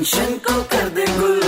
Tension 0.00 0.32
को 0.44 0.62
कर 0.62 0.88
दे 0.88 1.04
गुल। 1.18 1.39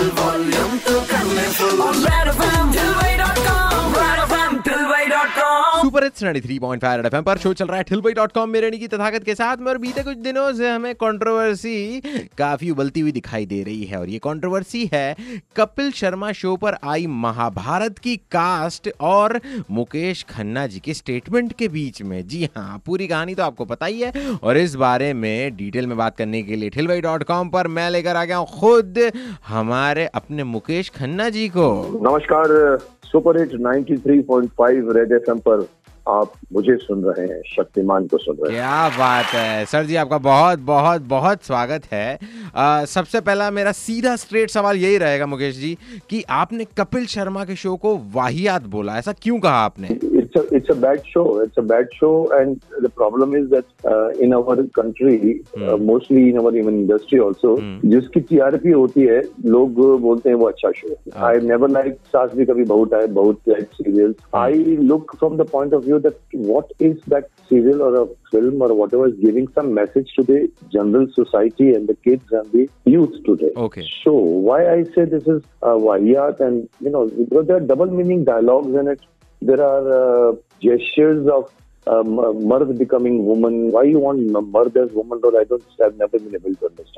सुपर 5.92 6.04
हिट्स 6.04 6.22
93.5 6.22 6.84
रेड 6.86 7.06
एफएम 7.06 7.22
पर 7.22 7.38
शो 7.38 7.52
चल 7.52 7.66
रहा 7.66 7.76
है 7.76 7.84
ठिलबई.com 7.84 8.46
मेरे 8.48 8.70
की 8.72 8.86
तथागत 8.88 9.24
के 9.24 9.34
साथ 9.34 9.56
में 9.56 9.66
और 9.68 9.78
बीते 9.78 10.02
कुछ 10.02 10.16
दिनों 10.18 10.52
से 10.52 10.68
हमें 10.70 10.94
कंट्रोवर्सी 10.94 12.00
काफ़ी 12.38 12.70
उबलती 12.70 13.00
हुई 13.00 13.12
दिखाई 13.12 13.46
दे 13.46 13.62
रही 13.62 13.84
है, 13.84 13.98
और 13.98 14.08
ये 14.08 14.18
कंट्रोवर्सी 14.18 14.88
है 14.92 15.16
कपिल 15.56 15.90
शर्मा 15.92 16.30
शो 16.32 16.54
पर 16.56 16.76
आई 16.84 17.06
महाभारत 17.24 17.98
की 17.98 18.16
कास्ट 18.32 18.88
और 19.00 19.40
मुकेश 19.70 20.22
खन्ना 20.30 20.66
जी 20.66 20.78
के 20.78 20.94
स्टेटमेंट 20.94 21.52
के 21.52 21.68
बीच 21.68 22.00
में। 22.02 22.26
जी 22.28 22.48
हाँ 22.56 22.80
पूरी 22.86 23.08
कहानी 23.08 23.34
तो 23.34 23.42
आपको 23.42 23.64
पता 23.64 23.86
ही 23.86 24.00
है, 24.00 24.12
और 24.34 24.58
इस 24.58 24.74
बारे 24.76 25.12
में 25.14 25.56
डिटेल 25.56 25.86
में 25.86 25.96
बात 25.96 26.16
करने 26.16 26.42
के 26.42 26.56
लिए 26.56 26.70
ठिलबई 26.70 27.00
डॉट 27.00 27.24
कॉम 27.24 27.48
पर 27.50 27.68
मैं 27.70 27.88
लेकर 27.90 28.16
आ 28.16 28.24
गया 28.24 28.36
हूँ 28.36 28.48
खुद 28.54 29.10
हमारे 29.48 30.06
अपने 30.14 30.44
मुकेश 30.46 30.90
खन्ना 30.96 31.28
जी 31.28 31.48
को। 31.50 31.68
नमस्कार, 32.02 32.78
सुपर 33.04 33.40
हिट 33.40 33.54
93.5 33.60 34.92
रेड 34.96 35.12
एफएम 35.12 35.38
पर। 35.38 35.66
आप 36.08 36.32
मुझे 36.52 36.76
सुन 36.76 37.04
रहे 37.04 37.26
हैं, 37.26 37.42
शक्तिमान 37.56 38.06
को 38.06 38.18
सुन 38.18 38.36
रहे 38.36 38.52
हैं। 38.52 38.62
क्या 38.62 38.88
बात 38.88 39.24
है। 39.24 39.64
सर 39.64 39.84
जी, 39.84 39.96
आपका 39.96 40.18
बहुत 40.18 40.58
बहुत 40.58 41.02
बहुत 41.02 41.44
स्वागत 41.44 41.82
है। 41.92 42.18
आ, 42.56 42.84
सबसे 42.84 43.20
पहला 43.20 43.50
मेरा 43.50 43.72
सीधा 43.72 44.14
स्ट्रेट 44.16 44.50
सवाल 44.50 44.76
यही 44.76 44.96
रहेगा 44.98 45.26
मुकेश 45.26 45.56
जी 45.58 45.76
कि 46.10 46.22
आपने 46.30 46.64
कपिल 46.78 47.06
शर्मा 47.06 47.44
के 47.44 47.56
शो 47.56 47.76
को 47.76 47.96
वाहियात 48.14 48.66
बोला 48.74 48.96
ऐसा 48.98 49.12
क्यों 49.22 49.38
कहा 49.40 49.64
आपने? 49.64 49.88
It's 50.22 50.36
a 50.40 50.42
it's 50.58 50.72
a 50.74 50.76
bad 50.82 51.08
show 51.12 51.24
it's 51.44 51.60
a 51.62 51.64
bad 51.72 51.94
show 52.00 52.12
and 52.40 52.60
the 52.84 52.90
problem 53.00 53.34
is 53.40 53.48
that 53.54 53.66
uh, 53.92 54.10
in 54.26 54.34
our 54.38 54.56
country 54.80 55.40
uh, 55.56 55.76
mostly 55.90 56.28
in 56.30 56.40
our 56.42 56.54
even 56.62 56.78
industry 56.82 57.20
also 57.28 57.56
जिसकी 57.94 58.20
टीआरपी 58.20 58.70
होती 58.70 59.00
है 59.00 59.20
लोग 59.44 59.80
बोलते 60.00 60.28
हैं 60.28 60.36
वो 60.36 60.48
अच्छा 60.48 60.70
शो 60.70 60.88
है। 60.88 60.96
आई 61.30 61.46
नेवर 61.48 61.70
लाइक 61.70 61.94
सास 62.16 62.30
भी 62.36 62.44
कभी 62.44 62.64
बहुत 62.64 62.94
आए 62.94 63.06
बहुत 63.20 63.40
serial 63.50 64.14
I 64.34 64.76
look 64.92 65.16
from 65.18 65.36
the 65.36 65.48
point 65.52 65.74
of 65.74 65.84
view 65.84 65.98
that 65.98 66.36
what 66.36 66.82
is 66.82 66.96
that 67.14 67.28
serial 67.52 67.80
or 67.84 67.94
a 68.00 68.02
film 68.32 68.60
or 68.62 68.74
whatever 68.74 69.06
is 69.06 69.14
giving 69.22 69.46
some 69.54 69.72
message 69.74 70.10
to 70.16 70.22
the 70.22 70.50
general 70.72 71.06
society 71.14 71.72
and 71.74 71.88
the 71.88 71.96
kids 72.08 72.24
and 72.40 72.50
the 72.52 72.68
youth 72.84 73.14
today. 73.24 73.52
Okay. 73.56 73.86
So 74.02 74.12
why 74.12 74.60
I 74.74 74.84
say 74.94 75.04
this 75.04 75.26
is 75.36 75.42
uh, 75.62 75.76
Vahiyat 75.86 76.40
and 76.40 76.68
you 76.80 76.90
know 76.90 77.06
because 77.06 77.46
there 77.46 77.56
are 77.56 77.66
double 77.72 77.86
meaning 77.86 78.24
dialogues 78.24 78.74
in 78.74 78.88
it. 78.88 79.00
There 79.40 79.62
are 79.62 80.30
uh, 80.30 80.32
gestures 80.60 81.28
of 81.28 81.52
um, 81.86 82.46
mard 82.46 82.78
becoming 82.78 83.24
woman. 83.24 83.70
Why 83.70 83.84
you 83.84 83.98
want 83.98 84.30
mard 84.48 84.76
as 84.76 84.92
woman? 84.92 85.20
Or 85.22 85.38
I 85.38 85.44
don't. 85.44 85.62
I've 85.82 85.96
never 85.96 86.18
been. 86.18 86.56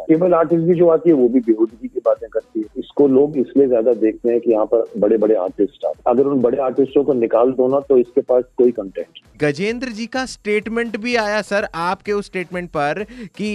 Female 0.09 0.35
artist 0.35 0.67
भी 0.67 0.75
जो 0.75 0.89
आती 0.89 1.11
है 1.11 1.15
वो 1.17 1.29
भी 1.29 1.41
बेहूदगी 1.41 1.89
की 1.89 2.01
बातें 2.05 2.29
करती 2.29 2.61
है 2.61 2.67
इसको 2.79 3.07
लोग 3.09 3.37
इसलिए 3.39 3.67
ज़्यादा 3.69 3.93
देखते 3.95 4.31
हैं 4.31 4.41
कि 4.41 4.51
यहाँ 4.51 4.67
पर 4.67 4.85
बड़े 5.01 5.17
बड़े 5.19 5.35
आर्टिस्ट 5.35 5.85
आते 5.85 6.03
अगर 6.11 6.27
उन 6.27 6.41
बड़े 6.43 6.59
आर्टिस्टों 6.63 7.05
को 7.05 7.13
निकाल 7.15 7.53
दो 7.53 7.69
ना 7.69 7.81
तो 7.89 7.99
इसके 7.99 8.21
पास 8.23 8.45
कोई 8.59 8.73
कंटेंट 8.73 9.21
गजेंद्र 9.41 9.93
जी 9.93 10.07
का 10.07 10.25
स्टेटमेंट 10.27 10.97
भी 10.97 11.17
आया 11.17 11.41
सर 11.45 11.69
आपके 11.85 12.13
उस 12.13 12.27
स्टेटमेंट 12.27 12.71
पर 12.71 13.05
कि 13.37 13.47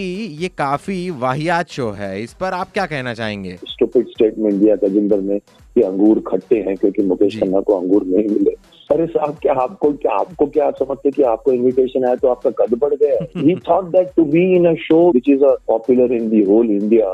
ये 0.42 0.48
काफ़ी 0.58 1.10
वाहियात 1.20 1.70
शो 1.70 1.90
है 2.00 2.22
इस 2.24 2.34
पर 2.34 2.54
आप 2.54 2.72
क्या 2.74 2.86
कहना 2.86 3.14
चाहेंगे 3.14 3.58
स्टूपिड 3.80 4.08
स्टेटमेंट 4.08 4.54
दिया 4.54 4.76
गजेंद्र 4.88 5.22
ने 5.22 5.40
कि 5.40 5.82
अंगूर 5.82 6.24
खट्टे 6.28 6.60
हैं 6.68 6.76
क्योंकि 6.78 7.04
मुकेश 7.04 7.40
खन्ना 7.40 7.60
को 7.60 7.80
अंगूर 7.80 8.06
नहीं 8.06 8.28
मिले। 8.30 8.56
अरे 8.90 9.06
साहब 9.06 9.36
क्या 9.42 9.54
आपको 9.54 9.92
क्या 9.94 10.12
आपको 10.12 10.46
क्या 10.46 10.66
आप 10.68 10.76
समझते 10.76 11.12
कि 11.12 11.24
आपको 11.32 11.52
इनविटेशन 11.52 12.06
आया 12.06 12.16
तो 12.16 12.28
आपका 12.28 12.50
कद 12.60 12.74
बढ़ 12.80 12.94
गया? 12.94 13.18
He 13.38 13.56
thought 13.70 13.86
that 13.86 14.10
to 14.16 14.24
be 14.26 14.42
in 14.56 14.66
a 14.66 14.74
show 14.84 15.12
which 15.12 15.30
is 15.30 15.44
a 15.44 15.56
popular 15.68 16.14
in 16.14 16.30
the 16.30 16.42
whole 16.44 16.72
India. 16.72 17.12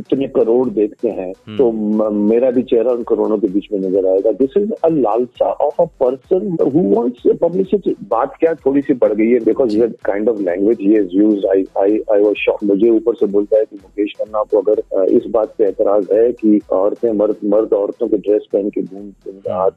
इतने 0.00 0.26
करोड़ 0.34 0.68
देखते 0.70 1.08
हैं 1.10 1.32
तो 1.56 1.70
मेरा 2.12 2.50
भी 2.50 2.62
चेहरा 2.64 2.92
उन 2.92 3.02
करोड़ों 3.08 3.38
के 3.38 3.48
बीच 3.48 3.66
में 3.72 3.78
नज़र 3.80 4.06
आएगा। 4.08 4.32
दिस 4.40 4.56
इज़ 4.56 4.70
अ 4.84 4.88
लालसा 4.88 5.50
of 5.64 5.82
a 5.82 5.84
person 6.02 6.56
who 6.74 6.82
wants 6.94 7.22
publicity 7.42 7.94
बात 8.10 8.36
क्या 8.40 8.54
थोड़ी 8.66 8.80
सी 8.80 8.94
बढ़ 9.02 9.12
गई 9.12 9.28
है 9.30 9.38
because 9.44 9.78
the 9.78 9.94
kind 10.04 10.28
of 10.28 10.40
language 10.42 10.78
he 10.80 10.92
has 10.92 11.16
used 11.16 11.46
I 11.46 11.64
I 11.78 11.98
I 12.12 12.22
was 12.22 12.34
shock 12.44 12.64
मुझे 12.64 12.90
ऊपर 12.90 13.14
से 13.14 13.26
बोलता 13.34 13.58
है 13.58 13.64
कि 13.64 13.76
मुकेश 13.76 14.14
खन्ना 14.20 14.42
को 14.50 14.60
अगर 14.60 15.06
इस 15.16 15.26
बात 15.30 15.54
पे 15.58 15.68
एतराज़ 15.68 16.12
है 16.12 16.30
कि 16.32 16.60
औरतें 16.72 17.10
मर्द 17.12 17.36
मर्द 17.54 17.72
औरतों 17.72 18.08
के 18.08 18.16
ड्रेस 18.18 18.48
पहन 18.52 18.70
के 18.70 18.82
घूम 18.82 19.12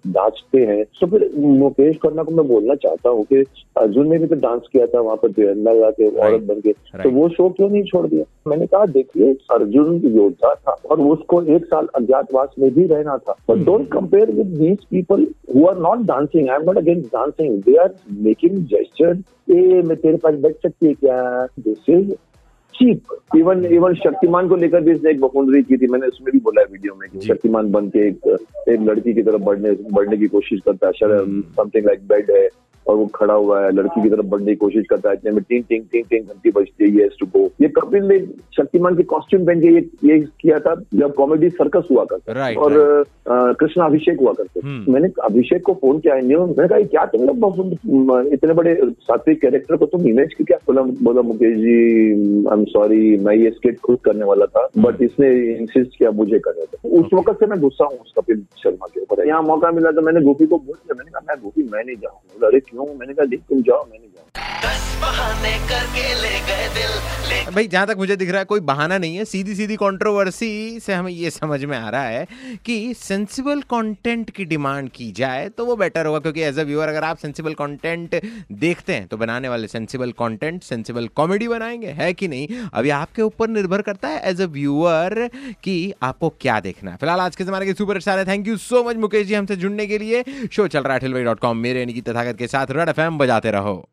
नाचते 0.08 0.66
हैं 0.66 0.84
तो 1.02 1.08
फिर 1.08 1.30
मुकेश 1.38 1.98
खन्ना 2.04 2.24
को 2.24 2.32
मैं 2.32 2.48
बोलना 2.48 2.76
चाहता 2.84 3.10
हूँ 3.10 3.24
कि 3.24 3.44
अर्जुन 3.78 4.10
ने 4.10 4.18
भी 4.18 4.28
तो 4.28 4.36
डांस 4.44 4.68
किया 4.74 4.86
था 4.86 5.00
वहाँ 5.00 5.18
पर 5.18 5.32
तिरंगा 5.32 5.74
गा 5.74 5.90
के 5.92 6.10
औरत 6.18 6.42
बन 6.42 6.60
के। 6.60 6.72
तो 7.04 7.10
वो 7.10 7.28
शो 7.30 7.50
क्यों 7.50 7.70
नहीं 7.70 7.84
छोड़ 7.84 8.06
दिया? 8.08 8.24
मैंने 8.48 8.66
कहा 8.68 8.86
देखिए 8.88 9.34
अर्जुन 9.52 9.96
योद्धा 10.16 10.54
था 10.56 10.72
और 10.92 11.02
उसको 11.02 11.42
एक 11.56 11.66
साल 11.66 11.88
अज्ञातवास 11.96 12.50
में 12.60 12.70
भी 12.74 12.86
रहना 12.88 13.18
था। 13.18 13.36
But 13.50 13.64
don't 13.66 13.88
compare 13.92 14.32
with 14.32 14.48
these 14.58 14.84
people 14.92 15.28
who 15.56 15.66
are 15.68 15.78
not 15.80 16.06
dancing 16.08 16.50
I 16.50 16.56
am 16.56 16.66
not 16.66 16.78
against 16.78 17.08
dancing 17.08 17.62
they 17.64 17.76
are 17.84 17.94
making 18.22 18.58
gesture 18.66 19.18
a 19.52 19.82
मैं 19.82 19.98
तेरे 19.98 20.18
पास 20.18 20.36
बैठ 20.36 20.56
सकती 20.64 20.88
है 20.88 20.94
क्या? 20.94 21.46
This 21.60 21.90
is 21.90 22.12
cheap 22.74 23.36
even 23.38 23.66
even 23.66 23.94
Shaktimaan 23.96 24.48
को 24.50 24.56
लेकर 24.56 24.82
भी 24.82 24.92
इसने 24.92 25.10
एक 25.12 25.20
बखुंदरी 25.22 25.62
की 25.64 25.78
थी। 25.78 25.88
मैंने 25.88 26.08
उसमें 26.08 26.32
भी 26.32 26.40
बोला 26.40 26.62
है 26.62 26.68
वीडियो 26.72 26.96
में 27.00 27.10
कि 27.10 27.20
शक्तिमान 27.28 27.72
बन 27.72 27.88
के 27.88 28.08
एक 28.08 28.28
एक 28.70 28.82
लड़की 28.82 29.14
की 29.14 29.22
तरफ़ 29.22 29.42
बढ़ने 29.44 29.72
बढ़ने 29.92 30.18
की 30.18 30.28
कोशिश 30.28 30.60
करता 30.68 30.88
है। 30.88 30.94
समथिंग 30.94 31.86
लाइक 31.86 32.08
बेड 32.08 32.32
है। 32.32 32.48
और 32.88 32.96
वो 32.96 33.06
खड़ा 33.16 33.34
हुआ 33.34 33.64
है 33.66 33.72
लड़की 33.72 34.02
की 34.02 34.10
तरफ़ 34.10 34.26
बढ़ने 34.26 34.52
की 34.52 34.56
कोशिश 34.56 34.86
करता 34.90 35.10
है 35.10 35.16
इतने 35.16 35.32
में 35.32 35.42
टिंग 35.50 35.64
टिंग 35.70 35.84
टिंग 35.92 36.06
टिंग 36.10 36.26
घंटी 36.26 36.52
बजती 36.52 36.90
है 36.98 37.08
टू 37.20 37.26
गो 37.36 37.46
ये 37.62 37.68
कपिल 37.78 38.04
ने 38.04 38.20
शक्तिमान 38.58 38.96
के 38.98 39.04
कॉस्ट्यूम 39.14 39.46
पहन 39.46 39.62
के 39.62 39.68
ये 39.68 39.86
ये 40.12 40.20
किया 40.42 40.60
था 40.60 40.76
जब 40.96 41.14
कॉमेडी 41.14 41.50
सर्कस 41.50 41.88
हुआ 41.92 42.04
करता 42.06 42.34
Right, 42.34 42.58
और 42.58 42.78
अ, 43.28 43.54
कृष्णा 43.60 43.86
अभिषेक 43.86 44.20
हुआ 44.20 44.32
करते। 44.34 44.60
हम्म। 44.64 44.94
मैंने 44.94 45.08
अभिषेक 45.24 45.62
को 45.66 45.74
फ़ोन 45.74 46.00
किया 46.00 46.16
न्यू 46.24 46.46
मैंने 46.46 46.68
कहा 46.68 46.80
क्या 46.94 47.06
तुम 47.06 47.26
लोग 47.28 48.32
इतने 48.34 48.54
बड़े 48.54 48.76
सात्विक 48.84 49.42
कैरेक्टर 49.42 49.76
को 49.76 49.86
तुम 49.86 50.08
इमेज 50.08 50.34
की 50.34 50.44
क्या 50.44 50.58
बोला 50.68 50.82
बोला 51.04 51.22
Mukesh 51.22 51.58
ji 51.58 51.78
I 52.48 52.58
am 52.58 52.64
sorry 52.74 53.18
मैं 53.26 53.36
ये 53.36 53.50
स्किट 53.52 53.80
खुद 53.86 53.98
करने 54.06 54.26
वाला 54.26 54.46
था 54.58 54.68
बट 54.78 55.02
इसने 55.02 55.30
इंसिस्ट 55.56 55.98
किया 55.98 56.12
मुझे 56.22 56.40
करने 56.40 56.66
थे 56.66 56.90
उस 57.00 57.14
वक्त 57.14 57.40
से 57.40 57.46
मैं 57.46 57.60
गुस्सा 57.62 57.86
हूँ 57.86 57.98
उस 58.00 58.14
कपिल 58.18 58.44
शर्मा 58.64 58.88
के 58.94 59.02
ऊपर। 59.02 59.28
यहाँ 59.28 59.42
मौका 59.44 59.72
मिला 59.72 59.92
तो 59.92 60.02
मैंने 60.02 60.22
गोपी 60.22 60.46
को 60.46 60.58
बोल 60.58 60.76
दिया। 60.76 60.96
मैंने 60.98 61.12
कहा 61.12 61.22
मैं 61.30 61.38
गोपी 61.44 61.64
मैं 61.74 61.84
नहीं 61.86 61.96
जाऊँ 61.96 62.16
बोला, 62.16 62.48
अरे 62.48 62.60
क्यों 62.74 62.86
मैंने 63.00 63.14
कहा 63.14 63.26
देख 63.26 63.42
जाओ 63.62 63.86
मैंने 63.86 64.08
नहीं 65.44 65.83
भाई, 67.54 67.68
जहाँ 67.68 67.88
तक 67.88 67.96
मुझे 67.98 68.16
दिख 68.16 68.30
रहा 68.30 68.40
है, 68.40 68.46
कोई 68.46 68.60
बहाना 68.60 68.98
नहीं 68.98 69.16
है। 69.16 69.26
सीधी 69.26 69.56
सीधी 69.56 69.76
कंट्रोवर्सी 69.76 70.80
से 70.80 70.94
हमें 70.94 71.12
ये 71.12 71.30
समझ 71.30 71.64
में 71.66 71.78
आ 71.78 71.90
रहा 71.90 72.04
है 72.04 72.28
कि 72.66 72.94
सेंसिबल 72.94 73.62
कंटेंट 73.62 74.30
की 74.30 74.46
डिमांड 74.46 74.90
की 74.90 75.12
जाए 75.12 75.48
तो 75.50 75.66
वो 75.66 75.76
बेटर 75.76 76.06
होगा। 76.06 76.20
क्योंकि 76.20 76.42
एज 76.42 76.60
अ 76.60 76.64
व्यूअर 76.64 76.90
अगर 76.90 77.04
आप 77.04 77.18
सेंसिबल 77.18 77.54
कंटेंट 77.54 78.20
देखते 78.52 78.94
हैं 78.94 79.08
तो 79.08 79.18
बनाने 79.18 79.50
वाले 79.50 79.68
सेंसिबल 79.68 80.12
कंटेंट 80.12 80.62
सेंसिबल 80.64 81.08
कॉमेडी 81.16 81.48
बनाएँगे, 81.48 81.88
है 81.90 82.12
कि 82.14 82.28
नहीं? 82.28 82.48
अभी 82.74 82.90
आपके 82.92 83.22
ऊपर 83.22 83.50
निर्भर 83.50 83.82
करता 83.82 84.08
है 84.08 84.22
एज 84.32 84.42
अ 84.42 84.46
व्यूअर 84.48 85.30
कि 85.64 85.94
आपको 86.04 86.30
क्या 86.42 86.60
देखना 86.60 86.92
है। 86.92 86.98
फ़िलहाल 86.98 87.20
आज 87.20 87.36
के 87.36 87.44
जमाने 87.44 87.66
के 87.66 87.74
सुपर 87.74 88.00
स्टार 88.00 88.20
है। 88.20 88.26
Thank 88.26 88.48
you 88.48 88.58
so 88.58 88.84
much 88.84 88.96
Mukesh 88.98 89.28
ji, 89.28 89.34
हमसे 89.34 89.56
जुड़ने 89.56 89.88
के 89.88 89.98
लिए। 89.98 90.24
शो 90.52 90.68
चल 90.68 90.84
रहा 90.84 90.94
है 90.94 91.00
ठिलवाई 91.00 91.24
डॉट 91.24 91.40
कॉम 91.40 91.58
मेरे 91.58 91.80
यानी 91.80 91.94
कि 91.94 92.02
तथागत 92.02 92.38
के 92.38 92.48
साथ 92.48 92.72
रेड 92.72 92.90
एफ़ 92.90 93.02
बजाते 93.14 93.52
रहो। 93.52 93.84